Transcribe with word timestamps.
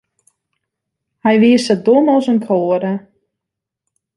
Hy 1.23 1.33
wie 1.41 1.57
sa 1.65 1.75
dom 1.85 2.05
as 2.15 2.25
in 2.31 2.39
kroade. 2.45 2.93